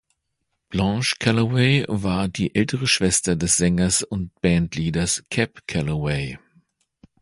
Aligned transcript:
Blanche 0.69 1.17
Calloway 1.19 1.85
war 1.87 2.27
die 2.27 2.55
ältere 2.55 2.87
Schwester 2.87 3.35
des 3.35 3.57
Sängers 3.57 4.01
und 4.01 4.31
Bandleaders 4.41 5.23
Cab 5.29 5.59
Calloway. 5.67 6.39